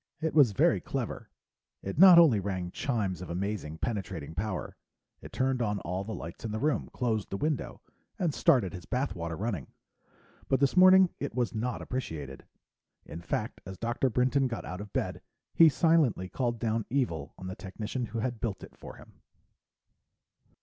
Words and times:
It 0.19 0.33
was 0.33 0.53
very 0.53 0.81
clever; 0.81 1.29
it 1.83 1.99
not 1.99 2.17
only 2.17 2.39
rang 2.39 2.71
chimes 2.71 3.21
of 3.21 3.29
amazing 3.29 3.77
penetrating 3.77 4.33
power, 4.33 4.75
it 5.21 5.31
turned 5.31 5.61
on 5.61 5.79
all 5.81 6.03
the 6.03 6.15
lights 6.15 6.43
in 6.43 6.51
the 6.51 6.57
room, 6.59 6.89
closed 6.91 7.29
the 7.29 7.37
window, 7.37 7.83
and 8.17 8.33
started 8.33 8.73
his 8.73 8.85
bath 8.87 9.13
water 9.13 9.37
running. 9.37 9.67
But 10.47 10.59
this 10.59 10.75
morning 10.75 11.11
it 11.19 11.35
was 11.35 11.53
not 11.53 11.83
appreciated. 11.83 12.45
In 13.05 13.21
fact, 13.21 13.61
as 13.63 13.77
Dr. 13.77 14.09
Brinton 14.09 14.47
got 14.47 14.65
out 14.65 14.81
of 14.81 14.91
bed, 14.91 15.21
he 15.53 15.69
silently 15.69 16.27
called 16.29 16.57
down 16.57 16.87
evil 16.89 17.35
on 17.37 17.45
the 17.45 17.55
technician 17.55 18.07
who 18.07 18.17
had 18.21 18.39
built 18.39 18.63
it 18.63 18.75
for 18.75 18.95
him. 18.95 19.21